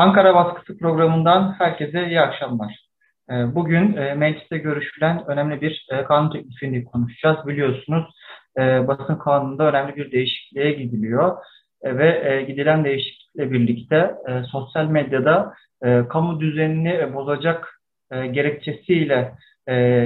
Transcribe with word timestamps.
Ankara 0.00 0.34
Baskısı 0.34 0.78
programından 0.78 1.54
herkese 1.58 2.06
iyi 2.06 2.20
akşamlar. 2.20 2.86
Ee, 3.30 3.54
bugün 3.54 3.96
e, 3.96 4.14
mecliste 4.14 4.58
görüşülen 4.58 5.24
önemli 5.26 5.60
bir 5.60 5.86
e, 5.90 6.04
kanun 6.04 6.30
teklifini 6.30 6.84
konuşacağız. 6.84 7.46
Biliyorsunuz 7.46 8.04
e, 8.58 8.88
basın 8.88 9.16
kanununda 9.16 9.68
önemli 9.68 9.96
bir 9.96 10.12
değişikliğe 10.12 10.72
gidiliyor 10.72 11.36
ve 11.84 12.44
gidilen 12.48 12.84
değişiklikle 12.84 13.52
birlikte 13.52 14.14
sosyal 14.50 14.84
medyada 14.84 15.54
kamu 16.08 16.40
düzenini 16.40 17.14
bozacak 17.14 17.80
gerekçesiyle 18.10 19.32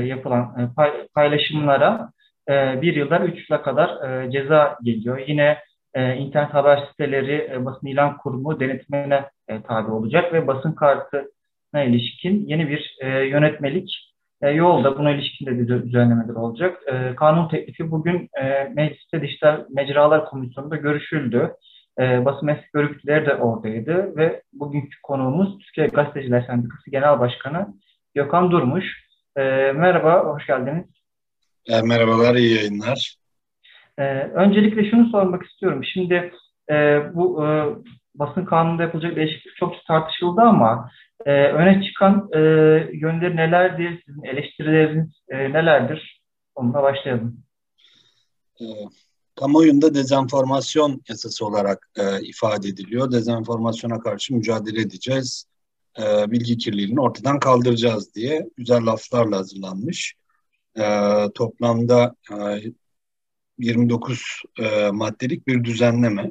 yapılan 0.04 0.74
paylaşımlara 1.14 2.10
bir 2.50 2.96
yıldan 2.96 3.26
üç 3.26 3.50
yıla 3.50 3.62
kadar 3.62 3.90
ceza 4.30 4.78
geliyor. 4.82 5.18
Yine 5.26 5.58
e, 5.94 6.16
internet 6.16 6.54
haber 6.54 6.86
siteleri 6.90 7.50
e, 7.52 7.64
basın 7.64 7.86
ilan 7.86 8.16
kurumu 8.16 8.60
denetimine 8.60 9.28
e, 9.48 9.62
tabi 9.62 9.90
olacak 9.90 10.32
ve 10.32 10.46
basın 10.46 10.72
kartına 10.72 11.82
ilişkin 11.84 12.46
yeni 12.46 12.68
bir 12.68 12.96
e, 13.00 13.08
yönetmelik 13.08 14.14
e, 14.42 14.50
yolda. 14.50 14.98
Buna 14.98 15.10
ilişkin 15.10 15.46
de 15.46 15.68
düzenlemeler 15.68 16.34
olacak. 16.34 16.78
E, 16.86 17.14
kanun 17.14 17.48
teklifi 17.48 17.90
bugün 17.90 18.28
e, 18.42 18.72
Mecliste 18.74 19.22
Dijital 19.22 19.64
Mecralar 19.70 20.24
Komisyonu'nda 20.24 20.76
görüşüldü. 20.76 21.54
E, 22.00 22.24
basın 22.24 22.46
meslek 22.46 22.74
örgütleri 22.74 23.26
de 23.26 23.34
oradaydı 23.34 24.16
ve 24.16 24.42
bugünkü 24.52 25.00
konuğumuz 25.02 25.58
Türkiye 25.58 25.86
Gazeteciler 25.86 26.44
Sendikası 26.46 26.90
Genel 26.90 27.20
Başkanı 27.20 27.74
Gökhan 28.14 28.50
Durmuş. 28.50 28.84
E, 29.36 29.42
merhaba, 29.72 30.24
hoş 30.24 30.46
geldiniz. 30.46 30.86
E, 31.68 31.82
merhabalar, 31.82 32.34
iyi 32.34 32.56
yayınlar. 32.56 33.23
E, 33.98 34.02
öncelikle 34.34 34.90
şunu 34.90 35.10
sormak 35.10 35.42
istiyorum. 35.42 35.84
Şimdi 35.84 36.32
e, 36.70 36.74
bu 37.14 37.46
e, 37.46 37.48
basın 38.14 38.44
kanununda 38.44 38.82
yapılacak 38.82 39.16
değişiklik 39.16 39.56
çok 39.56 39.74
tartışıldı 39.86 40.40
ama 40.40 40.90
e, 41.26 41.32
öne 41.32 41.82
çıkan 41.84 42.28
e, 42.32 42.38
yönleri 42.92 43.36
nelerdir? 43.36 44.02
Sizin 44.06 44.22
eleştirileriniz 44.22 45.08
e, 45.28 45.36
nelerdir? 45.36 46.22
Onunla 46.54 46.82
başlayalım. 46.82 47.36
E, 48.60 48.64
kamuoyunda 49.34 49.94
dezenformasyon 49.94 51.02
yasası 51.08 51.46
olarak 51.46 51.90
e, 51.96 52.20
ifade 52.22 52.68
ediliyor. 52.68 53.12
Dezenformasyona 53.12 54.00
karşı 54.00 54.34
mücadele 54.34 54.80
edeceğiz. 54.80 55.46
E, 55.98 56.30
bilgi 56.30 56.58
kirliliğini 56.58 57.00
ortadan 57.00 57.38
kaldıracağız 57.38 58.14
diye 58.14 58.48
güzel 58.56 58.86
laflarla 58.86 59.36
hazırlanmış. 59.36 60.14
E, 60.78 60.84
toplamda 61.34 62.14
e, 62.32 62.36
29 63.58 64.42
e, 64.58 64.90
maddelik 64.90 65.46
bir 65.46 65.64
düzenleme. 65.64 66.30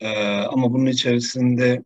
E, 0.00 0.08
ama 0.38 0.72
bunun 0.72 0.86
içerisinde 0.86 1.84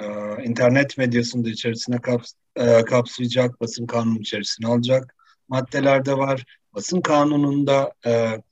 e, 0.00 0.04
internet 0.44 0.98
medyasını 0.98 1.44
da 1.44 1.50
içerisine 1.50 2.00
kaps 2.00 2.32
e, 2.56 2.84
kapsayacak, 2.84 3.60
basın 3.60 3.86
kanunu 3.86 4.20
içerisine 4.20 4.66
alacak 4.66 5.14
maddeler 5.48 6.04
de 6.04 6.18
var. 6.18 6.44
Basın 6.74 7.00
kanununda 7.00 7.92
e, 8.06 8.42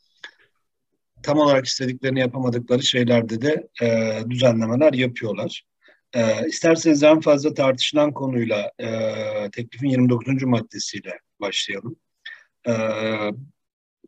tam 1.23 1.39
olarak 1.39 1.67
istediklerini 1.67 2.20
yapamadıkları 2.20 2.83
şeylerde 2.83 3.41
de 3.43 3.69
e, 3.83 4.20
düzenlemeler 4.31 4.93
yapıyorlar. 4.93 5.65
E, 6.15 6.47
isterseniz 6.48 7.03
en 7.03 7.20
fazla 7.20 7.55
tartışılan 7.55 8.12
konuyla 8.12 8.72
e, 8.78 8.89
teklifin 9.53 9.89
29. 9.89 10.43
maddesiyle 10.43 11.19
başlayalım. 11.41 11.97
E, 12.69 12.72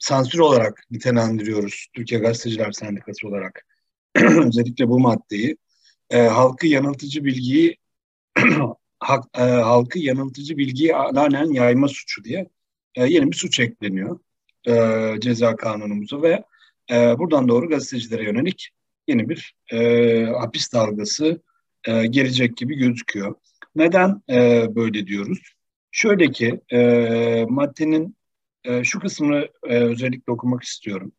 sansür 0.01 0.39
olarak 0.39 0.85
nitelendiriyoruz 0.91 1.87
Türkiye 1.95 2.21
Gazeteciler 2.21 2.73
Sendikası 2.73 3.29
olarak. 3.29 3.67
Özellikle 4.17 4.89
bu 4.89 5.01
maddeyi. 5.01 5.57
E, 6.11 6.19
halkı 6.23 6.67
yanıltıcı 6.67 7.25
bilgiyi 7.25 7.77
hak, 9.01 9.25
e, 9.39 9.43
halkı 9.43 9.99
yanıltıcı 9.99 10.59
bilgiyi 10.59 10.97
alanen 10.97 11.53
yayma 11.53 11.89
suçu 11.89 12.25
diye 12.25 12.49
e, 12.95 13.07
yeni 13.07 13.27
bir 13.31 13.37
suç 13.37 13.61
ekleniyor 13.61 14.19
e, 14.69 15.15
ceza 15.21 15.57
kanunumuza 15.57 16.23
ve 16.23 16.45
e, 16.91 17.19
buradan 17.19 17.49
doğru 17.49 17.69
gazetecilere 17.69 18.25
yönelik 18.25 18.71
yeni 19.09 19.29
bir 19.29 19.55
e, 19.73 20.25
hapis 20.25 20.73
dalgası 20.73 21.43
e, 21.85 22.07
gelecek 22.07 22.57
gibi 22.57 22.77
gözüküyor. 22.77 23.35
Neden 23.77 24.23
e, 24.31 24.67
böyle 24.75 25.07
diyoruz? 25.07 25.53
Şöyle 25.91 26.31
ki 26.31 26.61
e, 26.73 27.47
maddenin 27.49 28.17
e, 28.65 28.85
şu 28.85 29.01
kısmını 29.01 29.49
e, 29.65 29.75
özellikle 29.75 30.33
okumak 30.33 30.63
istiyorum. 30.63 31.13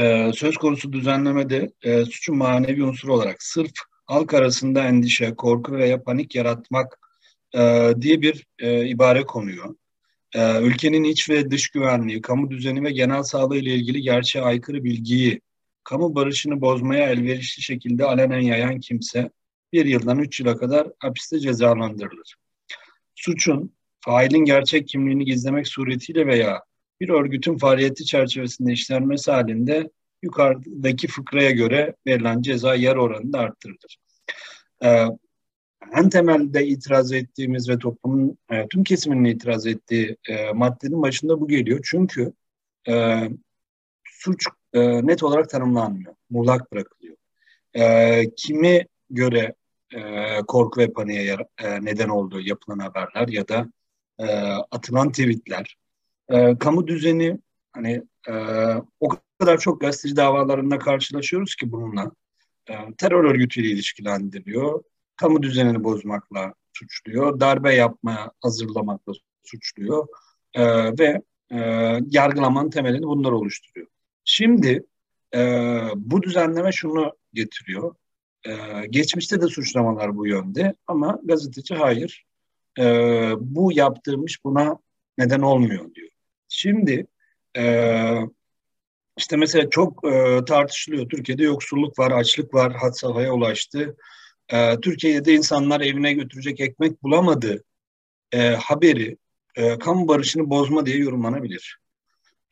E, 0.00 0.32
söz 0.34 0.56
konusu 0.56 0.92
düzenlemede 0.92 1.72
e, 1.82 2.04
suçun 2.04 2.36
manevi 2.36 2.84
unsur 2.84 3.08
olarak 3.08 3.42
sırf 3.42 3.72
halk 4.06 4.34
arasında 4.34 4.84
endişe, 4.84 5.34
korku 5.34 5.72
veya 5.72 6.02
panik 6.02 6.34
yaratmak 6.34 6.98
e, 7.54 7.92
diye 8.00 8.22
bir 8.22 8.46
e, 8.58 8.88
ibare 8.88 9.22
konuyor. 9.22 9.74
Ülkenin 10.62 11.04
iç 11.04 11.30
ve 11.30 11.50
dış 11.50 11.68
güvenliği, 11.68 12.20
kamu 12.20 12.50
düzeni 12.50 12.84
ve 12.84 12.90
genel 12.90 13.22
sağlığı 13.22 13.56
ile 13.56 13.74
ilgili 13.74 14.02
gerçeğe 14.02 14.44
aykırı 14.44 14.84
bilgiyi, 14.84 15.40
kamu 15.84 16.14
barışını 16.14 16.60
bozmaya 16.60 17.10
elverişli 17.10 17.62
şekilde 17.62 18.04
alenen 18.04 18.40
yayan 18.40 18.80
kimse 18.80 19.30
bir 19.72 19.86
yıldan 19.86 20.18
üç 20.18 20.40
yıla 20.40 20.56
kadar 20.56 20.88
hapiste 20.98 21.40
cezalandırılır. 21.40 22.36
Suçun 23.14 23.72
failin 24.04 24.44
gerçek 24.44 24.88
kimliğini 24.88 25.24
gizlemek 25.24 25.68
suretiyle 25.68 26.26
veya 26.26 26.62
bir 27.00 27.08
örgütün 27.08 27.58
faaliyeti 27.58 28.04
çerçevesinde 28.04 28.72
işlenmesi 28.72 29.30
halinde 29.30 29.90
yukarıdaki 30.22 31.08
fıkraya 31.08 31.50
göre 31.50 31.94
verilen 32.06 32.42
ceza 32.42 32.74
yer 32.74 32.96
oranı 32.96 33.32
da 33.32 33.38
arttırılır. 33.38 33.96
Ee, 34.84 35.06
en 35.96 36.08
temelde 36.08 36.66
itiraz 36.66 37.12
ettiğimiz 37.12 37.68
ve 37.68 37.78
toplumun 37.78 38.38
e, 38.50 38.68
tüm 38.68 38.84
kesiminin 38.84 39.24
itiraz 39.24 39.66
ettiği 39.66 40.16
e, 40.28 40.52
maddenin 40.52 41.02
başında 41.02 41.40
bu 41.40 41.48
geliyor. 41.48 41.80
Çünkü 41.90 42.32
e, 42.88 43.28
suç 44.04 44.46
e, 44.72 45.06
net 45.06 45.22
olarak 45.22 45.50
tanımlanmıyor, 45.50 46.14
muğlak 46.30 46.72
bırakılıyor. 46.72 47.16
E, 47.74 48.22
kimi 48.36 48.86
göre 49.10 49.54
e, 49.94 50.00
korku 50.48 50.80
ve 50.80 50.92
paniğe 50.92 51.36
e, 51.58 51.84
neden 51.84 52.08
olduğu 52.08 52.40
yapılan 52.40 52.78
haberler 52.78 53.28
ya 53.28 53.48
da 53.48 53.68
e, 54.22 54.26
atılan 54.70 55.10
tweetler, 55.10 55.76
e, 56.28 56.58
kamu 56.58 56.86
düzeni 56.86 57.38
hani 57.72 58.02
e, 58.28 58.34
o 59.00 59.08
kadar 59.38 59.58
çok 59.58 59.80
gazeteci 59.80 60.16
davalarında 60.16 60.78
karşılaşıyoruz 60.78 61.54
ki 61.54 61.72
bununla. 61.72 62.10
E, 62.70 62.74
terör 62.98 63.24
örgütüyle 63.24 63.68
ilişkilendiriliyor, 63.68 64.82
kamu 65.16 65.42
düzenini 65.42 65.84
bozmakla 65.84 66.54
suçluyor, 66.72 67.40
darbe 67.40 67.74
yapmaya 67.74 68.30
hazırlamakla 68.40 69.12
suçluyor. 69.44 70.06
E, 70.54 70.64
ve 70.98 71.22
e, 71.50 71.58
yargılamanın 72.10 72.70
temelini 72.70 73.06
bunlar 73.06 73.32
oluşturuyor. 73.32 73.86
Şimdi 74.24 74.84
e, 75.34 75.40
bu 75.96 76.22
düzenleme 76.22 76.72
şunu 76.72 77.12
getiriyor. 77.32 77.94
E, 78.46 78.52
geçmişte 78.90 79.40
de 79.40 79.46
suçlamalar 79.46 80.16
bu 80.16 80.26
yönde 80.26 80.74
ama 80.86 81.20
gazeteci 81.24 81.74
hayır 81.74 82.24
e, 82.78 82.84
bu 83.40 83.72
yaptırmış 83.72 84.44
buna 84.44 84.78
neden 85.18 85.40
olmuyor 85.40 85.94
diyor. 85.94 86.08
Şimdi 86.48 87.06
e, 87.56 87.64
işte 89.18 89.36
mesela 89.36 89.70
çok 89.70 90.06
e, 90.06 90.40
tartışılıyor. 90.46 91.08
Türkiye'de 91.08 91.42
yoksulluk 91.42 91.98
var, 91.98 92.10
açlık 92.10 92.54
var, 92.54 92.72
had 92.72 92.92
safhaya 92.92 93.32
ulaştı. 93.32 93.96
E, 94.48 94.80
Türkiye'de 94.80 95.34
insanlar 95.34 95.80
evine 95.80 96.12
götürecek 96.12 96.60
ekmek 96.60 97.02
bulamadı 97.02 97.64
e, 98.32 98.48
haberi 98.48 99.16
e, 99.56 99.78
kamu 99.78 100.08
barışını 100.08 100.50
bozma 100.50 100.86
diye 100.86 100.96
yorumlanabilir. 100.96 101.78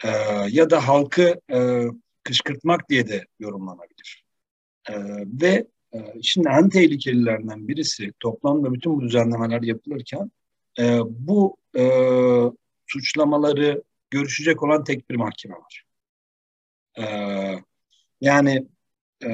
E, 0.05 0.09
ya 0.49 0.71
da 0.71 0.89
halkı 0.89 1.41
e, 1.53 1.85
kışkırtmak 2.23 2.89
diye 2.89 3.09
de 3.09 3.27
yorumlanabilir. 3.39 4.25
E, 4.89 4.95
ve 5.43 5.67
ee, 5.95 5.99
şimdi 6.23 6.49
en 6.49 6.69
tehlikelilerinden 6.69 7.69
birisi 7.69 8.12
toplamda 8.21 8.73
bütün 8.73 8.97
bu 8.97 9.01
düzenlemeler 9.01 9.63
yapılırken 9.63 10.31
e, 10.78 10.98
bu 11.04 11.57
e, 11.78 11.84
suçlamaları 12.87 13.83
görüşecek 14.10 14.63
olan 14.63 14.84
tek 14.84 15.10
bir 15.10 15.16
mahkeme 15.16 15.54
var. 15.54 15.84
E, 16.98 17.04
yani 18.21 18.66
e, 19.25 19.31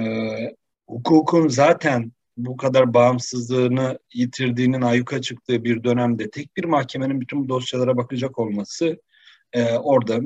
hukukun 0.88 1.48
zaten 1.48 2.12
bu 2.36 2.56
kadar 2.56 2.94
bağımsızlığını 2.94 3.98
yitirdiğinin 4.14 4.82
ayyuka 4.82 5.20
çıktığı 5.22 5.64
bir 5.64 5.84
dönemde 5.84 6.30
tek 6.30 6.56
bir 6.56 6.64
mahkemenin 6.64 7.20
bütün 7.20 7.44
bu 7.44 7.48
dosyalara 7.48 7.96
bakacak 7.96 8.38
olması 8.38 9.00
e, 9.52 9.72
orada 9.72 10.20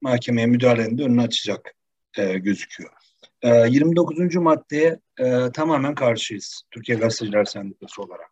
mahkemeye 0.00 0.46
müdahalenin 0.46 0.98
de 0.98 1.02
önünü 1.02 1.22
açacak 1.22 1.74
e, 2.18 2.38
gözüküyor. 2.38 3.03
29. 3.44 4.36
Ee, 4.36 4.38
maddeye 4.38 5.00
e, 5.18 5.52
tamamen 5.52 5.94
karşıyız 5.94 6.62
Türkiye 6.70 6.98
Gazeteciler 6.98 7.44
Sendikası 7.44 8.02
olarak 8.02 8.30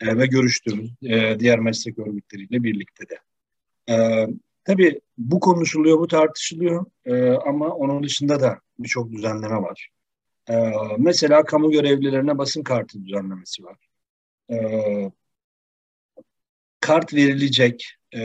e, 0.00 0.18
ve 0.18 0.26
görüştüğümüz 0.26 0.90
e, 1.02 1.40
diğer 1.40 1.58
meslek 1.58 1.98
örgütleriyle 1.98 2.62
birlikte 2.62 3.04
de. 3.08 3.18
E, 3.92 4.26
tabii 4.64 5.00
bu 5.18 5.40
konuşuluyor, 5.40 5.98
bu 5.98 6.06
tartışılıyor 6.06 6.86
e, 7.04 7.30
ama 7.30 7.68
onun 7.68 8.02
dışında 8.02 8.40
da 8.40 8.60
birçok 8.78 9.12
düzenleme 9.12 9.56
var. 9.56 9.88
E, 10.50 10.72
mesela 10.98 11.44
kamu 11.44 11.70
görevlilerine 11.70 12.38
basın 12.38 12.62
kartı 12.62 13.04
düzenlemesi 13.04 13.64
var. 13.64 13.76
e, 14.50 14.56
kart 16.80 17.14
verilecek 17.14 17.94
e, 18.16 18.20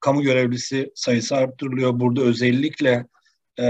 kamu 0.00 0.22
görevlisi 0.22 0.92
sayısı 0.94 1.36
arttırılıyor. 1.36 2.00
Burada 2.00 2.20
özellikle 2.22 3.06
e, 3.58 3.66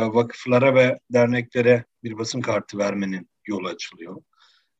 vakıflara 0.00 0.74
ve 0.74 0.98
derneklere 1.12 1.84
bir 2.04 2.18
basın 2.18 2.40
kartı 2.40 2.78
vermenin 2.78 3.28
yolu 3.46 3.68
açılıyor. 3.68 4.22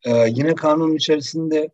E, 0.05 0.29
yine 0.29 0.55
kanunun 0.55 0.97
içerisinde 0.97 1.71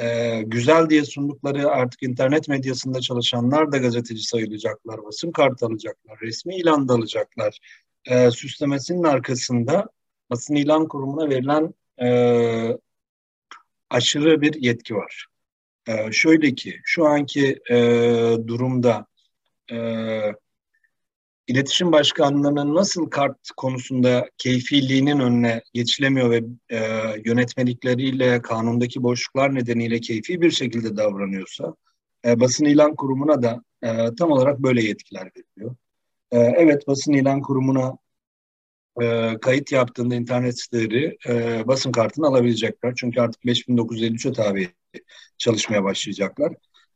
e, 0.00 0.42
güzel 0.42 0.90
diye 0.90 1.04
sundukları 1.04 1.68
artık 1.68 2.02
internet 2.02 2.48
medyasında 2.48 3.00
çalışanlar 3.00 3.72
da 3.72 3.78
gazeteci 3.78 4.22
sayılacaklar, 4.22 5.04
basın 5.04 5.32
kartı 5.32 5.66
alacaklar, 5.66 6.18
resmi 6.20 6.56
ilan 6.56 6.88
da 6.88 6.94
alacaklar. 6.94 7.58
E, 8.04 8.30
süslemesinin 8.30 9.04
arkasında 9.04 9.88
basın 10.30 10.54
ilan 10.54 10.88
kurumuna 10.88 11.30
verilen 11.30 11.74
e, 12.02 12.78
aşırı 13.90 14.40
bir 14.40 14.54
yetki 14.54 14.94
var. 14.94 15.26
E, 15.88 16.12
şöyle 16.12 16.54
ki 16.54 16.80
şu 16.84 17.06
anki 17.06 17.58
e, 17.70 17.76
durumda 18.46 19.06
e, 19.72 19.76
iletişim 21.48 21.92
başkanlığının 21.92 22.74
nasıl 22.74 23.10
kart 23.10 23.50
konusunda 23.56 24.30
keyfiliğinin 24.38 25.18
önüne 25.18 25.62
geçilemiyor 25.74 26.30
ve 26.30 26.42
e, 26.70 26.78
yönetmelikleriyle 27.24 28.42
kanundaki 28.42 29.02
boşluklar 29.02 29.54
nedeniyle 29.54 30.00
keyfi 30.00 30.40
bir 30.40 30.50
şekilde 30.50 30.96
davranıyorsa 30.96 31.74
e, 32.24 32.40
basın 32.40 32.64
ilan 32.64 32.96
kurumuna 32.96 33.42
da 33.42 33.62
e, 33.82 34.14
tam 34.18 34.30
olarak 34.30 34.58
böyle 34.58 34.82
yetkiler 34.82 35.30
veriliyor. 35.36 35.76
E, 36.30 36.38
evet 36.38 36.88
basın 36.88 37.12
ilan 37.12 37.40
kurumuna 37.40 37.98
e, 39.02 39.36
kayıt 39.40 39.72
yaptığında 39.72 40.14
internet 40.14 40.60
siteleri 40.60 41.18
e, 41.28 41.62
basın 41.68 41.92
kartını 41.92 42.26
alabilecekler. 42.26 42.94
Çünkü 42.96 43.20
artık 43.20 43.44
5953'e 43.44 44.32
tabi 44.32 44.68
çalışmaya 45.38 45.84
başlayacaklar. 45.84 46.52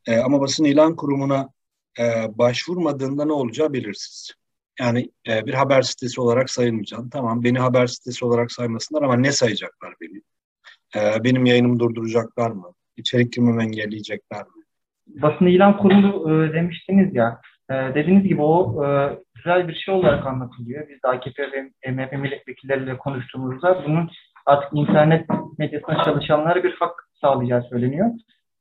E, 0.07 0.17
ama 0.17 0.41
basın 0.41 0.65
ilan 0.65 0.97
kurumuna 0.97 1.49
e, 1.99 2.03
başvurmadığında 2.39 3.25
ne 3.25 3.33
olacağı 3.33 3.73
belirsiz. 3.73 4.42
Yani 4.81 5.11
e, 5.29 5.47
bir 5.47 5.55
haber 5.55 5.83
sitesi 5.83 6.21
olarak 6.21 6.51
sayılmayacağım. 6.51 7.11
Tamam 7.11 7.45
beni 7.45 7.59
haber 7.59 7.87
sitesi 7.87 8.25
olarak 8.25 8.53
saymasınlar 8.53 9.03
ama 9.03 9.17
ne 9.17 9.33
sayacaklar 9.33 9.95
beni? 10.01 10.23
E, 10.97 11.25
benim 11.25 11.45
yayınımı 11.47 11.79
durduracaklar 11.79 12.51
mı? 12.51 12.73
İçerik 12.97 13.33
girmemi 13.33 13.63
engelleyecekler 13.63 14.41
mi? 14.41 14.63
Basın 15.07 15.47
ilan 15.47 15.79
kurumu 15.79 16.31
e, 16.31 16.53
demiştiniz 16.53 17.15
ya. 17.15 17.41
E, 17.71 17.75
dediğiniz 17.75 18.25
gibi 18.25 18.43
o 18.43 18.85
e, 18.87 19.19
güzel 19.35 19.69
bir 19.69 19.75
şey 19.75 19.95
olarak 19.95 20.27
anlatılıyor. 20.27 20.89
Biz 20.89 21.03
de 21.03 21.09
AKP 21.09 21.43
ve 21.53 21.93
MHP 21.93 22.13
milletvekilleriyle 22.13 22.99
konuştuğumuzda 22.99 23.85
bunun 23.87 24.11
artık 24.47 24.71
internet 24.73 25.27
medyasında 25.59 26.05
çalışanlara 26.05 26.65
bir 26.65 26.75
hak 26.79 27.09
sağlayacağı 27.21 27.63
söyleniyor. 27.63 28.11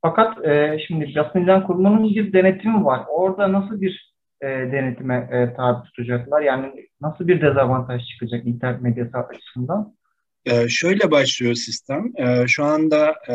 Fakat 0.02 0.46
e, 0.46 0.78
şimdi 0.86 1.14
basın 1.16 1.40
ilan 1.40 1.66
kurumunun 1.66 2.14
bir 2.14 2.32
denetimi 2.32 2.84
var. 2.84 3.00
Orada 3.08 3.52
nasıl 3.52 3.80
bir 3.80 4.11
e, 4.42 4.46
denetime 4.46 5.28
e, 5.32 5.54
tabi 5.56 5.86
tutacaklar? 5.86 6.40
Yani 6.40 6.88
nasıl 7.00 7.28
bir 7.28 7.42
dezavantaj 7.42 8.02
çıkacak 8.06 8.46
internet 8.46 8.82
medyası 8.82 9.18
açısından? 9.18 9.96
E, 10.44 10.68
şöyle 10.68 11.10
başlıyor 11.10 11.54
sistem. 11.54 12.12
E, 12.16 12.46
şu 12.46 12.64
anda 12.64 13.14
e, 13.28 13.34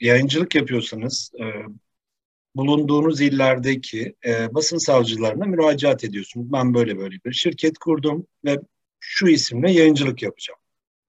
yayıncılık 0.00 0.54
yapıyorsanız 0.54 1.32
e, 1.40 1.44
bulunduğunuz 2.54 3.20
illerdeki 3.20 4.14
e, 4.26 4.54
basın 4.54 4.78
savcılarına 4.78 5.44
müracaat 5.44 6.04
ediyorsunuz. 6.04 6.52
Ben 6.52 6.74
böyle 6.74 6.98
böyle 6.98 7.16
bir 7.24 7.32
şirket 7.32 7.78
kurdum 7.78 8.26
ve 8.44 8.60
şu 9.00 9.28
isimle 9.28 9.72
yayıncılık 9.72 10.22
yapacağım 10.22 10.60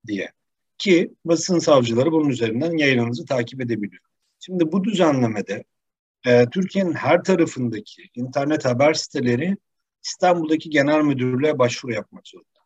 diye. 0.07 0.31
Ki 0.77 1.13
basın 1.25 1.59
savcıları 1.59 2.11
bunun 2.11 2.29
üzerinden 2.29 2.77
yayınınızı 2.77 3.25
takip 3.25 3.61
edebiliyor. 3.61 4.03
Şimdi 4.39 4.71
bu 4.71 4.83
düzenlemede 4.83 5.63
e, 6.25 6.45
Türkiye'nin 6.49 6.93
her 6.93 7.23
tarafındaki 7.23 8.09
internet 8.15 8.65
haber 8.65 8.93
siteleri 8.93 9.57
İstanbul'daki 10.03 10.69
genel 10.69 11.01
müdürlüğe 11.01 11.59
başvuru 11.59 11.93
yapmak 11.93 12.27
zorunda. 12.27 12.59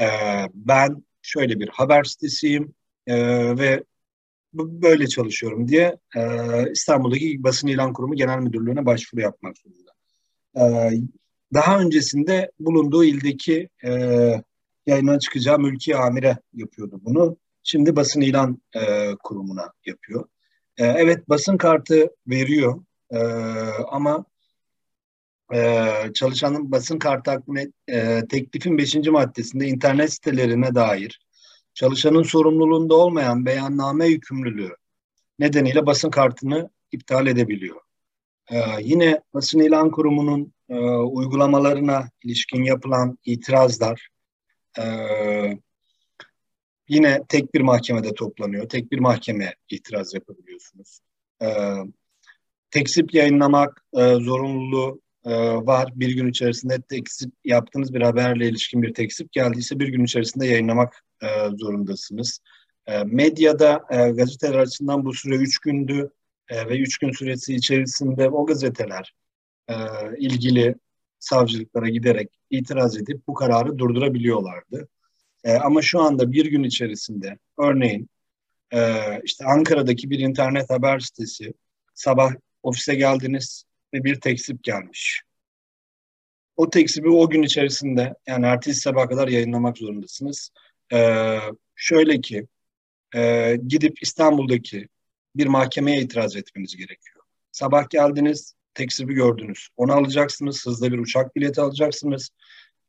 E, 0.00 0.06
ben 0.54 1.04
şöyle 1.22 1.60
bir 1.60 1.68
haber 1.68 2.04
sitesiyim 2.04 2.74
e, 3.06 3.16
ve 3.58 3.84
böyle 4.54 5.06
çalışıyorum 5.06 5.68
diye 5.68 5.98
e, 6.16 6.22
İstanbul'daki 6.72 7.42
basın 7.42 7.68
ilan 7.68 7.92
kurumu 7.92 8.14
genel 8.14 8.38
müdürlüğüne 8.38 8.86
başvuru 8.86 9.20
yapmak 9.20 9.56
zorunda. 9.58 9.92
E, 10.56 10.62
daha 11.54 11.80
öncesinde 11.80 12.50
bulunduğu 12.60 13.04
ildeki 13.04 13.68
e, 13.84 13.90
yayına 14.86 15.18
çıkacağı 15.18 15.58
mülki 15.58 15.96
amire 15.96 16.38
yapıyordu 16.54 17.00
bunu. 17.04 17.36
Şimdi 17.62 17.96
basın 17.96 18.20
ilan 18.20 18.62
e, 18.74 19.14
kurumuna 19.22 19.72
yapıyor. 19.86 20.24
E, 20.78 20.86
evet 20.86 21.28
basın 21.28 21.56
kartı 21.56 22.10
veriyor 22.26 22.82
e, 23.10 23.18
ama 23.90 24.24
e, 25.54 25.84
çalışanın 26.14 26.72
basın 26.72 26.98
kartı 26.98 27.30
hakkında 27.30 27.60
e, 27.88 28.28
teklifin 28.28 28.78
5. 28.78 28.96
maddesinde 28.96 29.66
internet 29.66 30.12
sitelerine 30.12 30.74
dair 30.74 31.20
çalışanın 31.74 32.22
sorumluluğunda 32.22 32.94
olmayan 32.94 33.46
beyanname 33.46 34.06
yükümlülüğü 34.06 34.76
nedeniyle 35.38 35.86
basın 35.86 36.10
kartını 36.10 36.70
iptal 36.92 37.26
edebiliyor. 37.26 37.80
Ee, 38.50 38.60
yine 38.80 39.20
basın 39.34 39.60
ilan 39.60 39.90
kurumunun 39.90 40.52
e, 40.68 40.74
uygulamalarına 40.88 42.10
ilişkin 42.24 42.64
yapılan 42.64 43.18
itirazlar 43.24 44.08
e, 44.78 44.84
yine 46.88 47.22
tek 47.28 47.54
bir 47.54 47.60
mahkemede 47.60 48.14
toplanıyor. 48.14 48.68
Tek 48.68 48.92
bir 48.92 48.98
mahkeme 48.98 49.54
itiraz 49.70 50.14
yapabiliyorsunuz. 50.14 51.00
E, 51.42 51.48
teksip 52.70 53.14
yayınlamak 53.14 53.84
e, 53.96 54.14
zorunluluğu 54.14 55.00
e, 55.24 55.30
var. 55.54 55.92
Bir 55.94 56.16
gün 56.16 56.28
içerisinde 56.28 56.82
teksip 56.82 57.32
yaptığınız 57.44 57.94
bir 57.94 58.00
haberle 58.00 58.48
ilişkin 58.48 58.82
bir 58.82 58.94
teksip 58.94 59.32
geldiyse 59.32 59.78
bir 59.78 59.88
gün 59.88 60.04
içerisinde 60.04 60.46
yayınlamak 60.46 61.04
e, 61.22 61.26
zorundasınız. 61.56 62.40
E, 62.86 63.04
medyada 63.04 63.84
e, 63.90 63.96
gazeteler 63.96 64.58
açısından 64.58 65.04
bu 65.04 65.14
süre 65.14 65.34
üç 65.34 65.58
gündü 65.58 66.10
e, 66.48 66.68
ve 66.68 66.78
üç 66.78 66.98
gün 66.98 67.12
süresi 67.12 67.54
içerisinde 67.54 68.28
o 68.28 68.46
gazeteler 68.46 69.14
e, 69.68 69.74
ilgili 70.18 70.74
savcılıklara 71.18 71.88
giderek 71.88 72.28
itiraz 72.50 72.96
edip 72.96 73.26
bu 73.28 73.34
kararı 73.34 73.78
durdurabiliyorlardı. 73.78 74.88
E, 75.44 75.52
ama 75.52 75.82
şu 75.82 76.00
anda 76.00 76.32
bir 76.32 76.46
gün 76.46 76.62
içerisinde 76.62 77.38
örneğin 77.58 78.08
e, 78.72 79.02
işte 79.24 79.44
Ankara'daki 79.44 80.10
bir 80.10 80.18
internet 80.18 80.70
haber 80.70 80.98
sitesi 80.98 81.54
sabah 81.94 82.32
ofise 82.62 82.94
geldiniz 82.94 83.64
ve 83.94 84.04
bir 84.04 84.20
teksip 84.20 84.64
gelmiş. 84.64 85.22
O 86.56 86.70
teksibi 86.70 87.08
o 87.08 87.30
gün 87.30 87.42
içerisinde 87.42 88.14
yani 88.26 88.46
ertesi 88.46 88.80
sabah 88.80 89.08
kadar 89.08 89.28
yayınlamak 89.28 89.78
zorundasınız. 89.78 90.50
Ee, 90.92 91.38
şöyle 91.76 92.20
ki 92.20 92.46
e, 93.14 93.56
gidip 93.66 94.02
İstanbul'daki 94.02 94.88
bir 95.36 95.46
mahkemeye 95.46 96.00
itiraz 96.00 96.36
etmeniz 96.36 96.76
gerekiyor. 96.76 97.24
Sabah 97.52 97.90
geldiniz, 97.90 98.54
teksibi 98.74 99.14
gördünüz. 99.14 99.68
Onu 99.76 99.92
alacaksınız, 99.92 100.66
hızlı 100.66 100.92
bir 100.92 100.98
uçak 100.98 101.36
bileti 101.36 101.60
alacaksınız. 101.60 102.30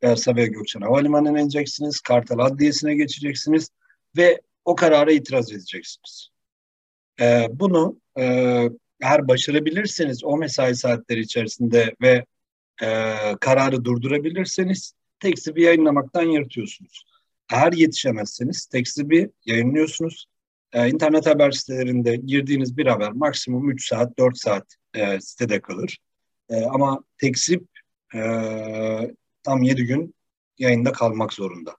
E, 0.02 0.16
Sabiha 0.16 0.46
Gökçen 0.46 0.82
Havalimanı'na 0.82 1.42
ineceksiniz, 1.42 2.00
Kartal 2.00 2.40
Adliyesi'ne 2.40 2.96
geçeceksiniz 2.96 3.70
ve 4.18 4.42
o 4.66 4.76
karara 4.76 5.12
itiraz 5.12 5.52
edeceksiniz. 5.52 6.30
E, 7.22 7.48
bunu 7.52 8.00
e, 8.20 8.24
eğer 9.02 9.28
başarabilirseniz 9.28 10.24
o 10.24 10.38
mesai 10.38 10.76
saatleri 10.76 11.20
içerisinde 11.20 11.96
ve 12.02 12.26
e, 12.82 13.16
kararı 13.42 13.86
durdurabilirseniz 13.86 14.94
tekstibi 15.20 15.64
yayınlamaktan 15.64 16.24
yırtıyorsunuz. 16.24 17.06
Eğer 17.54 17.74
yetişemezseniz 17.74 18.66
tekstibi 18.66 19.30
yayınlıyorsunuz. 19.46 20.26
E, 20.74 20.90
internet 20.90 21.26
haber 21.26 21.52
sitelerinde 21.52 22.16
girdiğiniz 22.16 22.78
bir 22.78 22.86
haber 22.86 23.12
maksimum 23.12 23.72
3 23.72 23.88
saat, 23.88 24.18
4 24.18 24.38
saat 24.38 24.76
e, 24.94 25.22
sitede 25.22 25.62
kalır. 25.62 25.98
E, 26.50 26.66
ama 26.66 27.04
teksip 27.18 27.68
e, 28.16 28.20
tam 29.50 29.64
7 29.64 29.86
gün 29.86 30.16
yayında 30.58 30.92
kalmak 30.92 31.34
zorunda. 31.34 31.78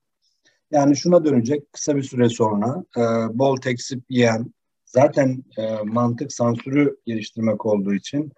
Yani 0.71 0.97
şuna 0.97 1.25
dönecek 1.25 1.73
kısa 1.73 1.97
bir 1.97 2.03
süre 2.03 2.29
sonra 2.29 2.85
e, 2.97 3.03
bol 3.39 3.57
teksip 3.57 4.03
yiyen 4.09 4.55
zaten 4.85 5.45
e, 5.57 5.77
mantık 5.85 6.33
sansürü 6.33 6.97
geliştirmek 7.07 7.67
olduğu 7.67 7.95
için 7.95 8.33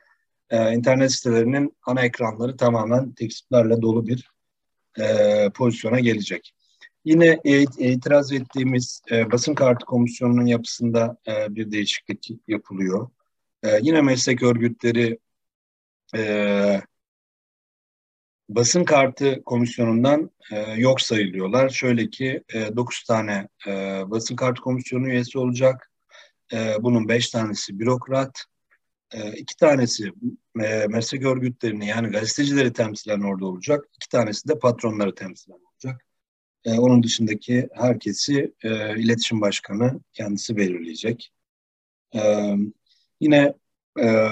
e, 0.50 0.72
internet 0.74 1.12
sitelerinin 1.12 1.76
ana 1.86 2.00
ekranları 2.04 2.56
tamamen 2.56 3.12
teksiplerle 3.12 3.82
dolu 3.82 4.06
bir 4.06 4.30
e, 5.00 5.06
pozisyona 5.54 6.00
gelecek. 6.00 6.54
Yine 7.04 7.40
itiraz 7.78 8.32
ettiğimiz 8.32 9.02
e, 9.10 9.32
basın 9.32 9.54
kartı 9.54 9.86
komisyonunun 9.86 10.46
yapısında 10.46 11.16
e, 11.28 11.54
bir 11.54 11.70
değişiklik 11.70 12.30
yapılıyor. 12.48 13.10
E, 13.62 13.78
yine 13.82 14.02
meslek 14.02 14.42
örgütleri 14.42 15.18
e, 16.16 16.82
basın 18.54 18.84
kartı 18.84 19.42
komisyonundan 19.44 20.30
e, 20.52 20.60
yok 20.60 21.00
sayılıyorlar. 21.00 21.68
Şöyle 21.68 22.10
ki 22.10 22.44
e, 22.54 22.76
9 22.76 23.04
tane 23.04 23.48
e, 23.66 23.70
basın 24.06 24.36
kartı 24.36 24.60
komisyonu 24.62 25.08
üyesi 25.08 25.38
olacak. 25.38 25.90
E, 26.52 26.74
bunun 26.80 27.08
beş 27.08 27.30
tanesi 27.30 27.78
bürokrat, 27.78 28.44
e, 29.14 29.32
iki 29.32 29.56
tanesi 29.56 30.12
e, 30.64 30.86
meslek 30.86 31.24
örgütlerini 31.24 31.86
yani 31.86 32.08
gazetecileri 32.08 32.72
temsilen 32.72 33.20
orada 33.20 33.46
olacak. 33.46 33.84
iki 33.96 34.08
tanesi 34.08 34.48
de 34.48 34.58
patronları 34.58 35.14
temsilen 35.14 35.58
olacak. 35.72 36.04
E, 36.64 36.78
onun 36.78 37.02
dışındaki 37.02 37.68
herkesi 37.74 38.54
e, 38.62 39.00
iletişim 39.00 39.40
başkanı 39.40 40.00
kendisi 40.12 40.56
belirleyecek. 40.56 41.32
E, 42.14 42.20
yine 43.20 43.54
e, 44.00 44.28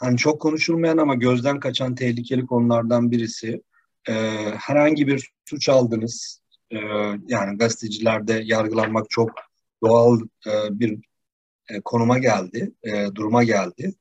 hani 0.00 0.16
çok 0.16 0.40
konuşulmayan 0.40 0.98
ama 0.98 1.14
gözden 1.14 1.60
kaçan 1.60 1.94
tehlikeli 1.94 2.46
konulardan 2.46 3.10
birisi 3.10 3.62
e, 4.08 4.14
herhangi 4.58 5.06
bir 5.06 5.30
suç 5.44 5.68
aldınız. 5.68 6.40
E, 6.70 6.76
yani 7.26 7.58
gazetecilerde 7.58 8.42
yargılanmak 8.44 9.10
çok 9.10 9.30
doğal 9.82 10.20
e, 10.46 10.50
bir 10.70 10.98
e, 11.68 11.80
konuma 11.80 12.18
geldi, 12.18 12.72
e, 12.82 13.06
duruma 13.14 13.44
geldi. 13.44 13.94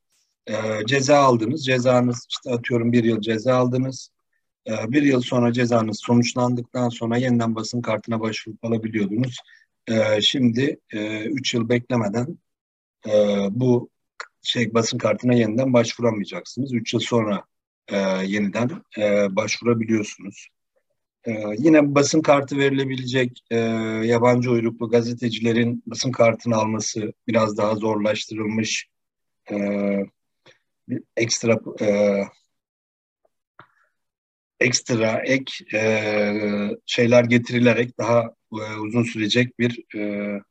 E, 0.47 0.53
ceza 0.87 1.17
aldınız, 1.17 1.65
cezanız 1.65 2.27
işte 2.29 2.51
atıyorum 2.51 2.91
bir 2.91 3.03
yıl 3.03 3.21
ceza 3.21 3.55
aldınız. 3.55 4.09
E, 4.67 4.91
bir 4.91 5.01
yıl 5.01 5.21
sonra 5.21 5.53
cezanız 5.53 5.99
sonuçlandıktan 5.99 6.89
sonra 6.89 7.17
yeniden 7.17 7.55
basın 7.55 7.81
kartına 7.81 8.19
başvurup 8.19 8.65
alabiliyordunuz. 8.65 9.37
E, 9.87 10.21
şimdi 10.21 10.79
e, 10.93 11.23
üç 11.23 11.53
yıl 11.53 11.69
beklemeden 11.69 12.37
e, 13.07 13.11
bu 13.51 13.89
şey 14.41 14.73
basın 14.73 14.97
kartına 14.97 15.33
yeniden 15.33 15.73
başvuramayacaksınız. 15.73 16.73
Üç 16.73 16.93
yıl 16.93 16.99
sonra 16.99 17.43
e, 17.87 17.97
yeniden 18.25 18.69
e, 18.97 19.35
başvurabiliyorsunuz. 19.35 20.47
E, 21.27 21.31
yine 21.57 21.95
basın 21.95 22.21
kartı 22.21 22.57
verilebilecek 22.57 23.39
e, 23.51 23.57
yabancı 24.05 24.51
uyruklu 24.51 24.89
gazetecilerin 24.89 25.83
basın 25.85 26.11
kartını 26.11 26.55
alması 26.55 27.13
biraz 27.27 27.57
daha 27.57 27.75
zorlaştırılmış. 27.75 28.87
E, 29.51 29.55
bir 30.89 31.03
ekstra 31.17 31.59
e, 31.81 32.19
ekstra 34.59 35.21
ek 35.25 35.77
e, 35.77 35.79
şeyler 36.85 37.23
getirilerek 37.23 37.97
daha 37.97 38.33
e, 38.53 38.79
uzun 38.79 39.03
sürecek 39.03 39.59
bir 39.59 39.95
e, 39.95 40.41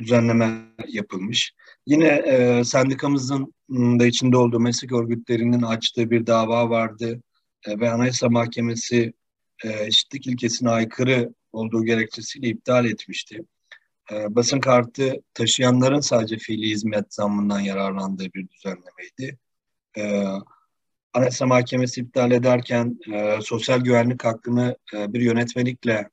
düzenleme 0.00 0.74
yapılmış. 0.88 1.52
Yine 1.86 2.08
e, 2.08 2.64
sendikamızın 2.64 3.54
da 3.70 4.06
içinde 4.06 4.36
olduğu 4.36 4.60
meslek 4.60 4.92
örgütlerinin 4.92 5.62
açtığı 5.62 6.10
bir 6.10 6.26
dava 6.26 6.70
vardı 6.70 7.22
e, 7.66 7.80
ve 7.80 7.90
Anayasa 7.90 8.28
Mahkemesi 8.28 9.12
e, 9.64 9.84
eşitlik 9.84 10.26
ilkesine 10.26 10.70
aykırı 10.70 11.34
olduğu 11.52 11.84
gerekçesiyle 11.84 12.48
iptal 12.48 12.84
etmişti. 12.84 13.44
E, 14.12 14.34
basın 14.34 14.60
kartı 14.60 15.22
taşıyanların 15.34 16.00
sadece 16.00 16.38
fiili 16.38 16.70
hizmet 16.70 17.14
zammından 17.14 17.60
yararlandığı 17.60 18.24
bir 18.34 18.48
düzenlemeydi. 18.48 19.38
E, 19.96 20.24
Anayasa 21.14 21.46
Mahkemesi 21.46 22.00
iptal 22.00 22.30
ederken 22.30 22.98
e, 23.12 23.38
sosyal 23.42 23.80
güvenlik 23.80 24.24
hakkını 24.24 24.76
e, 24.94 25.12
bir 25.12 25.20
yönetmelikle 25.20 26.10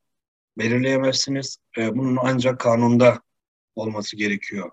belirleyemezsiniz. 0.58 1.58
E, 1.78 1.96
bunun 1.96 2.18
ancak 2.22 2.60
kanunda 2.60 3.22
olması 3.76 4.16
gerekiyor 4.16 4.72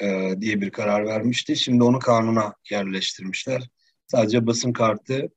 e, 0.00 0.34
diye 0.40 0.60
bir 0.60 0.70
karar 0.70 1.06
vermişti. 1.06 1.56
Şimdi 1.56 1.84
onu 1.84 1.98
kanuna 1.98 2.54
yerleştirmişler. 2.70 3.70
Sadece 4.06 4.46
basın 4.46 4.72
kartı 4.72 5.28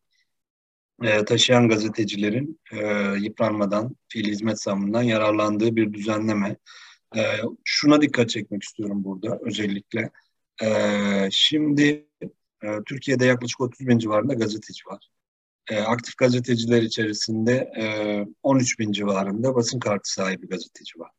e, 1.04 1.26
taşıyan 1.26 1.70
gazetecilerin 1.70 2.60
e, 2.72 2.78
yıpranmadan, 3.20 3.96
fiil 4.08 4.28
hizmet 4.28 4.62
zammından 4.62 5.04
yararlandığı 5.04 5.76
bir 5.76 5.94
düzenleme. 5.94 6.58
E, 7.16 7.22
şuna 7.64 8.02
dikkat 8.02 8.30
çekmek 8.30 8.64
istiyorum 8.64 9.04
burada 9.04 9.40
özellikle. 9.44 10.12
E, 10.64 10.70
şimdi 11.32 12.08
e, 12.64 12.68
Türkiye'de 12.86 13.26
yaklaşık 13.26 13.62
30 13.62 13.88
bin 13.88 14.00
civarında 14.00 14.34
gazeteci 14.34 14.86
var. 14.86 15.10
E, 15.70 15.80
aktif 15.80 16.18
gazeteciler 16.18 16.82
içerisinde 16.82 17.72
e, 17.78 17.84
13 18.44 18.80
bin 18.80 18.92
civarında 18.92 19.56
basın 19.56 19.80
kartı 19.80 20.14
sahibi 20.14 20.48
gazeteci 20.48 21.00
var. 21.00 21.12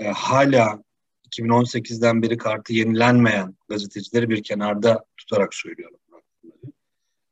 E, 0.00 0.08
hala 0.08 0.82
2018'den 1.30 2.22
beri 2.22 2.36
kartı 2.36 2.72
yenilenmeyen 2.72 3.56
gazetecileri 3.68 4.30
bir 4.30 4.42
kenarda 4.42 5.04
tutarak 5.16 5.54
söylüyorum. 5.54 6.00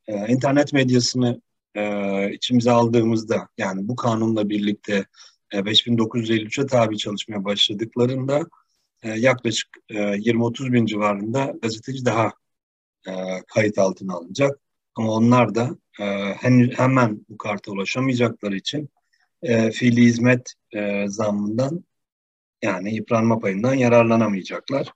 Ee, 0.09 0.27
internet 0.29 0.73
medyasını 0.73 1.41
e, 1.75 2.33
içimize 2.33 2.71
aldığımızda 2.71 3.49
yani 3.59 3.89
bu 3.89 3.97
kanunla 3.97 4.49
birlikte 4.49 5.07
e, 5.53 5.59
5953'e 5.59 6.67
tabi 6.67 6.99
çalışmaya 6.99 7.45
başladıklarında 7.45 8.47
e, 9.03 9.11
yaklaşık 9.11 9.69
e, 9.89 9.95
20-30 9.95 10.73
bin 10.73 10.87
civarında 10.87 11.55
gazeteci 11.63 12.05
daha 12.05 12.33
e, 13.09 13.13
kayıt 13.55 13.79
altına 13.79 14.15
alınacak. 14.15 14.61
Ama 14.95 15.13
onlar 15.13 15.55
da 15.55 15.77
e, 16.01 16.05
hemen 16.77 17.27
bu 17.29 17.39
karta 17.39 17.73
ulaşamayacakları 17.73 18.57
için 18.57 18.89
e, 19.43 19.71
fiili 19.71 20.03
hizmet 20.03 20.53
e, 20.75 21.05
zammından 21.09 21.85
yani 22.63 22.95
yıpranma 22.95 23.39
payından 23.39 23.75
yararlanamayacaklar 23.75 24.93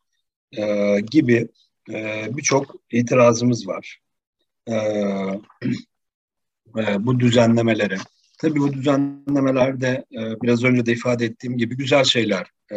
e, 0.52 0.97
gibi 1.00 1.49
e, 1.90 2.26
birçok 2.37 2.75
itirazımız 2.90 3.69
var. 3.69 3.99
E, 4.69 4.75
e, 6.78 7.07
bu 7.07 7.21
düzenlemelere. 7.21 7.97
Tabii 8.38 8.61
bu 8.61 8.73
düzenlemelerde 8.73 10.04
e, 10.12 10.40
biraz 10.42 10.64
önce 10.64 10.87
de 10.87 10.92
ifade 10.92 11.25
ettiğim 11.25 11.59
gibi 11.59 11.76
güzel 11.76 12.04
şeyler 12.04 12.50
e, 12.73 12.76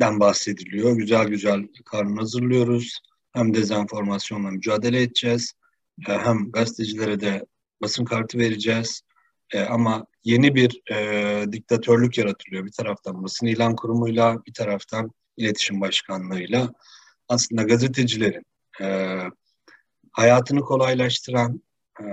den 0.00 0.20
bahsediliyor. 0.20 0.96
Güzel 0.96 1.28
güzel 1.28 1.68
kanun 1.84 2.16
hazırlıyoruz. 2.16 2.98
Hem 3.32 3.54
dezenformasyonla 3.54 4.50
mücadele 4.50 5.02
edeceğiz. 5.02 5.52
E, 6.08 6.12
hem 6.12 6.50
gazetecilere 6.52 7.20
de 7.20 7.46
basın 7.82 8.04
kartı 8.04 8.38
vereceğiz. 8.38 9.02
E, 9.52 9.60
ama 9.60 10.06
yeni 10.26 10.54
bir 10.54 10.82
e, 10.92 11.52
diktatörlük 11.52 12.18
yaratılıyor. 12.18 12.64
Bir 12.66 12.72
taraftan 12.72 13.24
basın 13.24 13.46
ilan 13.46 13.76
kurumuyla, 13.76 14.46
bir 14.46 14.52
taraftan 14.52 15.10
iletişim 15.36 15.80
başkanlığıyla. 15.80 16.72
Aslında 17.28 17.62
gazetecilerin 17.62 18.46
e, 18.80 19.18
hayatını 20.12 20.60
kolaylaştıran 20.60 21.62
e, 22.00 22.06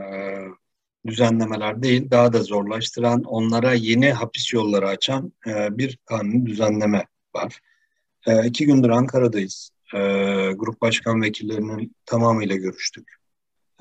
düzenlemeler 1.08 1.84
değil, 1.84 2.12
daha 2.12 2.34
da 2.34 2.44
zorlaştıran, 2.44 3.24
onlara 3.24 3.74
yeni 3.74 4.12
hapis 4.12 4.54
yolları 4.54 4.88
açan 4.88 5.34
e, 5.48 5.78
bir 5.78 5.98
kanun 6.06 6.46
düzenleme 6.46 7.08
var. 7.36 7.60
E, 8.28 8.48
iki 8.48 8.66
gündür 8.66 8.90
Ankara'dayız. 8.90 9.70
E, 9.94 10.00
grup 10.56 10.82
başkan 10.82 11.22
vekillerinin 11.22 11.96
tamamıyla 12.06 12.56
görüştük. 12.56 13.16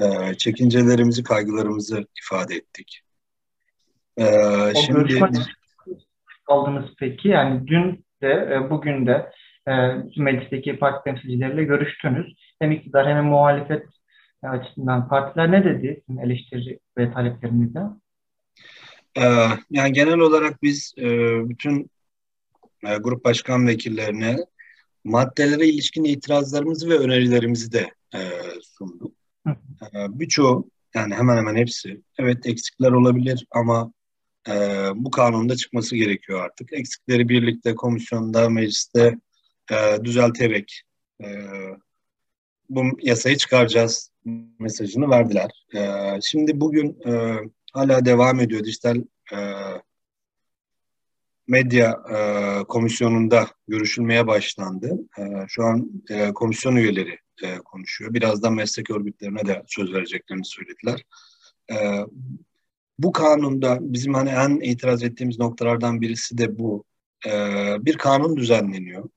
E, 0.00 0.34
çekincelerimizi, 0.34 1.22
kaygılarımızı 1.22 2.06
ifade 2.22 2.54
ettik. 2.54 3.02
Ee, 4.19 4.73
şimdi 4.87 5.21
aldınız 6.47 6.85
peki? 6.99 7.28
Yani 7.28 7.66
dün 7.66 8.04
de 8.23 8.50
e, 8.52 8.71
bugün 8.71 9.07
de 9.07 9.33
e, 9.69 9.73
meclisteki 10.16 10.78
parti 10.78 11.04
temsilcileriyle 11.04 11.64
görüştünüz. 11.64 12.35
Hem 12.59 12.73
iktidar 12.73 13.09
hem 13.09 13.25
muhalefet 13.25 13.87
açısından 14.42 15.09
partiler 15.09 15.52
ne 15.52 15.64
dedi 15.64 16.02
eleştiri 16.23 16.78
ve 16.99 17.12
taleplerinizde? 17.12 17.81
Ee, 19.19 19.23
yani 19.71 19.92
genel 19.92 20.19
olarak 20.19 20.62
biz 20.62 20.95
e, 20.99 21.09
bütün 21.49 21.90
e, 22.87 22.97
grup 22.97 23.25
başkan 23.25 23.66
vekillerine 23.66 24.37
maddelere 25.04 25.66
ilişkin 25.66 26.04
itirazlarımızı 26.04 26.88
ve 26.88 26.99
önerilerimizi 26.99 27.73
de 27.73 27.90
e, 28.14 28.21
sunduk. 28.62 29.12
E, 29.47 29.52
birçoğu 30.09 30.71
yani 30.95 31.14
hemen 31.14 31.37
hemen 31.37 31.57
hepsi 31.57 32.02
evet 32.19 32.47
eksikler 32.47 32.92
olabilir 32.92 33.47
ama 33.50 33.92
e, 34.49 34.52
bu 34.94 35.11
kanunda 35.11 35.56
çıkması 35.56 35.96
gerekiyor 35.96 36.44
artık. 36.44 36.72
Eksikleri 36.72 37.28
birlikte 37.28 37.75
komisyonda, 37.75 38.49
mecliste 38.49 39.18
e, 39.70 40.04
düzelterek 40.04 40.82
e, 41.25 41.26
bu 42.68 42.82
yasayı 43.02 43.37
çıkaracağız 43.37 44.11
mesajını 44.58 45.11
verdiler. 45.11 45.50
E, 45.75 45.80
şimdi 46.22 46.61
bugün 46.61 46.99
e, 47.06 47.37
hala 47.72 48.04
devam 48.04 48.40
ediyor 48.40 48.64
dijital 48.64 48.96
e, 49.32 49.38
medya 51.49 52.02
e, 52.14 52.18
komisyonunda 52.64 53.49
görüşülmeye 53.68 54.26
başlandı. 54.26 54.99
E, 55.18 55.22
şu 55.49 55.64
an 55.64 55.90
e, 56.11 56.32
komisyon 56.32 56.76
üyeleri 56.76 57.18
e, 57.42 57.58
konuşuyor. 57.58 58.14
Birazdan 58.14 58.54
meslek 58.54 58.90
örgütlerine 58.90 59.46
de 59.46 59.62
söz 59.66 59.92
vereceklerini 59.92 60.44
söylediler. 60.44 61.04
E, 61.72 61.76
bu 62.99 63.12
kanunda 63.12 63.78
bizim 63.80 64.14
hani 64.14 64.30
en 64.30 64.61
itiraz 64.61 65.02
ettiğimiz 65.02 65.38
noktalardan 65.38 66.00
birisi 66.00 66.38
de 66.38 66.58
bu. 66.58 66.84
Ee, 67.26 67.76
bir 67.80 67.99
kanun 67.99 68.37
düzenleniyor 68.37 69.08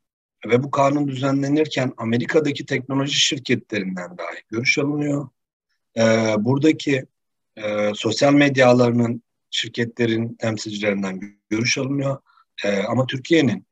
ve 0.47 0.63
bu 0.63 0.71
kanun 0.71 1.07
düzenlenirken 1.07 1.93
Amerika'daki 1.97 2.65
teknoloji 2.65 3.19
şirketlerinden 3.19 4.17
dahi 4.17 4.41
görüş 4.49 4.77
alınıyor. 4.77 5.29
Ee, 5.97 6.35
buradaki 6.39 7.05
e, 7.55 7.91
sosyal 7.95 8.33
medyalarının 8.33 9.23
şirketlerin 9.51 10.35
temsilcilerinden 10.35 11.21
görüş 11.49 11.77
alınıyor. 11.77 12.17
Ee, 12.63 12.83
ama 12.83 13.05
Türkiye'nin 13.05 13.65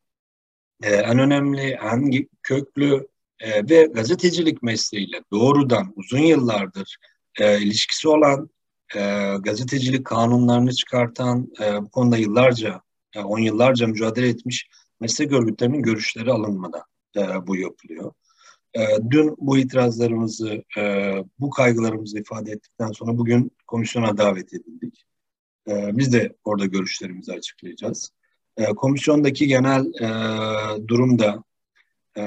e, 0.83 0.95
en 0.95 1.19
önemli, 1.19 1.77
en 1.83 2.27
köklü 2.43 3.07
e, 3.39 3.69
ve 3.69 3.83
gazetecilik 3.83 4.63
mesleğiyle 4.63 5.22
doğrudan 5.31 5.93
uzun 5.95 6.19
yıllardır 6.19 6.98
e, 7.39 7.62
ilişkisi 7.62 8.07
olan 8.07 8.50
e, 8.95 9.35
gazetecilik 9.39 10.05
kanunlarını 10.05 10.71
çıkartan 10.71 11.51
e, 11.62 11.81
bu 11.81 11.89
konuda 11.89 12.17
yıllarca, 12.17 12.81
e, 13.15 13.19
on 13.19 13.39
yıllarca 13.39 13.88
mücadele 13.88 14.27
etmiş 14.27 14.67
meslek 15.00 15.31
örgütlerinin 15.31 15.81
görüşleri 15.81 16.31
alınmadan 16.31 16.83
e, 17.17 17.47
bu 17.47 17.55
yapılıyor. 17.55 18.13
E, 18.73 18.81
dün 19.09 19.35
bu 19.38 19.57
itirazlarımızı, 19.57 20.63
e, 20.77 21.15
bu 21.39 21.50
kaygılarımızı 21.50 22.19
ifade 22.19 22.51
ettikten 22.51 22.91
sonra 22.91 23.17
bugün 23.17 23.51
komisyona 23.67 24.17
davet 24.17 24.53
edildik. 24.53 25.05
E, 25.67 25.97
biz 25.97 26.13
de 26.13 26.35
orada 26.43 26.65
görüşlerimizi 26.65 27.33
açıklayacağız. 27.33 28.12
E, 28.57 28.65
komisyondaki 28.65 29.47
genel 29.47 29.85
e, 29.85 30.07
durumda 30.88 31.43
e, 32.17 32.23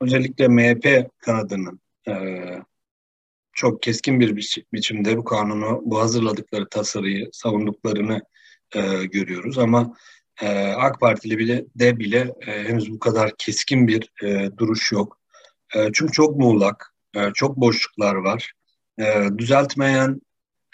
özellikle 0.00 0.48
MHP 0.48 1.10
kanadının 1.18 1.80
e, 2.08 2.14
çok 3.58 3.82
keskin 3.82 4.20
bir 4.20 4.36
bi 4.36 4.42
biçimde 4.72 5.16
bu 5.16 5.24
kanunu, 5.24 5.82
bu 5.84 6.00
hazırladıkları 6.00 6.68
tasarıyı 6.68 7.28
savunduklarını 7.32 8.22
e, 8.74 9.04
görüyoruz. 9.04 9.58
Ama 9.58 9.96
e, 10.42 10.48
AK 10.66 11.00
Partili 11.00 11.38
bile 11.38 11.64
de 11.76 11.98
bile 11.98 12.34
e, 12.46 12.64
henüz 12.64 12.90
bu 12.90 12.98
kadar 12.98 13.32
keskin 13.38 13.88
bir 13.88 14.12
e, 14.22 14.50
duruş 14.58 14.92
yok. 14.92 15.18
E, 15.74 15.88
çünkü 15.92 16.12
çok 16.12 16.36
muğlak, 16.36 16.94
e, 17.14 17.32
çok 17.34 17.56
boşluklar 17.56 18.14
var. 18.14 18.52
E, 19.00 19.04
düzeltmeyen, 19.38 20.20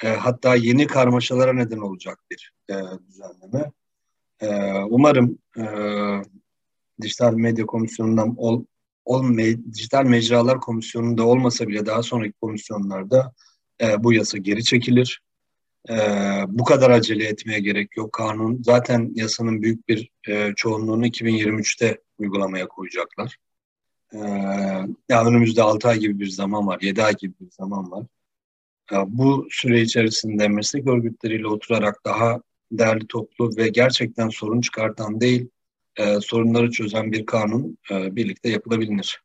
e, 0.02 0.08
hatta 0.08 0.54
yeni 0.54 0.86
karmaşalara 0.86 1.52
neden 1.52 1.78
olacak 1.78 2.18
bir 2.30 2.52
e, 2.70 2.74
düzenleme. 3.08 3.72
E, 4.40 4.72
umarım 4.88 5.38
e, 5.58 5.64
Dijital 7.02 7.34
Medya 7.34 7.66
Komisyonu'ndan 7.66 8.34
ol, 8.36 8.64
ol 9.04 9.23
me, 9.23 9.73
Dijital 9.73 10.04
Mecralar 10.04 10.61
Komisyonu'nda 10.61 11.26
olmasa 11.26 11.68
bile 11.68 11.87
daha 11.87 12.02
sonraki 12.02 12.32
komisyonlarda 12.32 13.32
e, 13.80 14.04
bu 14.04 14.12
yasa 14.12 14.38
geri 14.38 14.64
çekilir. 14.64 15.20
E, 15.90 15.94
bu 16.49 16.64
kadar 16.64 16.90
acele 16.90 17.25
etmeye 17.25 17.61
gerek 17.61 17.96
yok. 17.96 18.12
Kanun 18.12 18.62
zaten 18.62 19.12
yasanın 19.14 19.62
büyük 19.62 19.88
bir 19.88 20.11
e, 20.28 20.52
çoğunluğunu 20.56 21.06
2023'te 21.06 22.00
uygulamaya 22.18 22.68
koyacaklar. 22.68 23.37
E, 24.12 24.18
yani 25.08 25.28
önümüzde 25.28 25.62
6 25.62 25.88
ay 25.88 25.99
gibi 25.99 26.20
bir 26.20 26.28
zaman 26.28 26.66
var, 26.66 26.78
7 26.82 27.02
ay 27.02 27.14
gibi 27.14 27.34
bir 27.40 27.50
zaman 27.50 27.90
var. 27.90 28.06
E, 28.92 28.96
bu 29.06 29.46
süre 29.50 29.80
içerisinde 29.80 30.49
meslek 30.49 30.87
örgütleriyle 30.87 31.46
oturarak 31.46 32.04
daha 32.04 32.40
değerli 32.73 33.06
toplu 33.06 33.56
ve 33.56 33.68
gerçekten 33.68 34.28
sorun 34.28 34.61
çıkartan 34.61 35.20
değil, 35.20 35.49
e, 35.96 36.20
sorunları 36.20 36.70
çözen 36.70 37.12
bir 37.12 37.26
kanun 37.26 37.78
e, 37.90 38.16
birlikte 38.16 38.48
yapılabilir. 38.48 39.20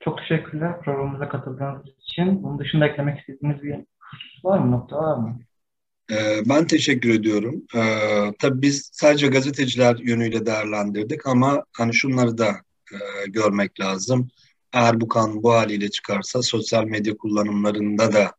Çok 0.00 0.18
teşekkürler 0.18 0.80
programımıza 0.80 1.28
katıldığınız 1.28 1.82
için. 2.00 2.42
Bunun 2.42 2.58
dışında 2.58 2.86
eklemek 2.86 3.20
istediğiniz 3.20 3.62
bir 3.62 3.74
husus 3.98 4.44
var 4.44 4.58
mı, 4.58 4.70
nokta 4.70 4.96
var 4.96 5.16
mı? 5.16 5.40
E, 6.10 6.16
ben 6.48 6.66
teşekkür 6.66 7.10
ediyorum. 7.10 7.62
E, 7.74 7.80
tabii 8.38 8.62
biz 8.62 8.90
sadece 8.92 9.26
gazeteciler 9.26 9.96
yönüyle 9.96 10.46
değerlendirdik 10.46 11.26
ama 11.26 11.64
hani 11.72 11.94
şunları 11.94 12.38
da 12.38 12.48
e, 12.92 13.28
görmek 13.30 13.80
lazım. 13.80 14.28
Eğer 14.72 15.00
bu 15.00 15.08
kanun 15.08 15.42
bu 15.42 15.52
haliyle 15.52 15.90
çıkarsa 15.90 16.42
sosyal 16.42 16.84
medya 16.84 17.16
kullanımlarında 17.16 18.12
da 18.12 18.32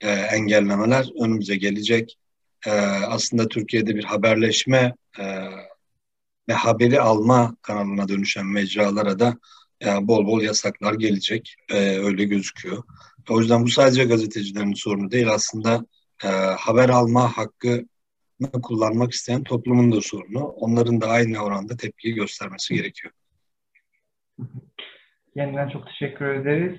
e, 0.00 0.10
engellemeler 0.10 1.06
önümüze 1.24 1.56
gelecek. 1.56 2.18
E, 2.66 2.70
aslında 3.08 3.48
Türkiye'de 3.48 3.96
bir 3.96 4.04
haberleşme 4.04 4.94
e, 5.18 5.24
ve 6.48 6.52
haberi 6.52 7.00
alma 7.00 7.56
kanalına 7.62 8.08
dönüşen 8.08 8.46
mecralara 8.46 9.18
da 9.18 9.34
e, 9.84 10.08
bol 10.08 10.26
bol 10.26 10.42
yasaklar 10.42 10.94
gelecek. 10.94 11.54
E, 11.70 11.78
öyle 11.78 12.24
gözüküyor. 12.24 12.82
O 13.30 13.40
yüzden 13.40 13.62
bu 13.62 13.68
sadece 13.68 14.04
gazetecilerin 14.04 14.74
sorunu 14.74 15.10
değil 15.10 15.28
aslında 15.28 15.86
haber 16.58 16.88
alma 16.88 17.36
hakkı 17.36 17.84
kullanmak 18.62 19.12
isteyen 19.12 19.42
toplumun 19.42 19.92
da 19.92 20.00
sorunu. 20.00 20.44
Onların 20.44 21.00
da 21.00 21.06
aynı 21.06 21.38
oranda 21.38 21.76
tepki 21.76 22.14
göstermesi 22.14 22.74
gerekiyor. 22.74 23.12
Yeniden 25.36 25.68
çok 25.68 25.86
teşekkür 25.86 26.24
ederiz. 26.24 26.78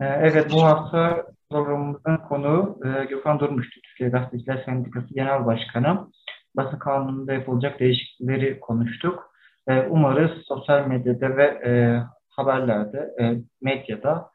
Ee, 0.00 0.04
evet 0.04 0.52
bu 0.52 0.62
hafta 0.62 1.26
programımızın 1.50 2.16
konuğu 2.16 2.80
e, 2.84 3.04
Gökhan 3.04 3.40
Durmuş'tu. 3.40 3.80
Türkiye 3.80 4.10
Gazeteciler 4.10 4.62
Sendikası 4.64 5.14
Genel 5.14 5.46
Başkanı. 5.46 6.08
Basın 6.56 6.78
kanununda 6.78 7.32
yapılacak 7.32 7.80
değişiklikleri 7.80 8.60
konuştuk. 8.60 9.34
E, 9.68 9.80
umarız 9.80 10.30
sosyal 10.46 10.86
medyada 10.86 11.36
ve 11.36 11.44
e, 11.44 12.02
haberlerde, 12.28 13.14
e, 13.20 13.36
medyada 13.62 14.30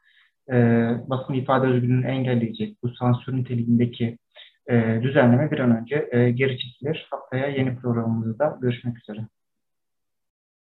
e, 0.52 0.56
basın 1.08 1.34
ifade 1.34 1.68
özgürlüğünü 1.68 2.08
engelleyecek 2.08 2.78
bu 2.84 2.90
sansür 2.90 3.38
niteliğindeki 3.38 4.18
e, 4.70 5.00
düzenleme 5.02 5.52
bir 5.52 5.60
an 5.60 5.82
önce 5.82 6.10
e, 6.12 6.32
geri 6.32 6.58
çekilir. 6.58 7.08
Haftaya 7.12 7.48
yeni 7.48 7.76
programımızda 7.76 8.58
görüşmek 8.62 8.98
üzere. 8.98 9.28